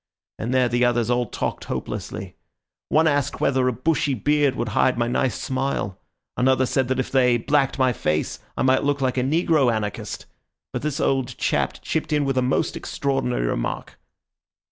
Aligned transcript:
And 0.39 0.51
there 0.51 0.67
the 0.67 0.83
others 0.83 1.11
all 1.11 1.27
talked 1.27 1.65
hopelessly. 1.65 2.35
One 2.89 3.05
asked 3.07 3.39
whether 3.39 3.67
a 3.67 3.71
bushy 3.71 4.15
beard 4.15 4.55
would 4.55 4.69
hide 4.69 4.97
my 4.97 5.07
nice 5.07 5.39
smile; 5.39 5.99
another 6.35 6.65
said 6.65 6.87
that 6.87 6.97
if 6.99 7.11
they 7.11 7.37
blacked 7.37 7.77
my 7.77 7.93
face 7.93 8.39
I 8.57 8.63
might 8.63 8.83
look 8.83 8.99
like 8.99 9.19
a 9.19 9.23
negro 9.23 9.71
anarchist; 9.71 10.25
but 10.73 10.81
this 10.81 10.99
old 10.99 11.37
chap 11.37 11.83
chipped 11.83 12.11
in 12.11 12.25
with 12.25 12.39
a 12.39 12.41
most 12.41 12.75
extraordinary 12.75 13.45
remark. 13.45 13.99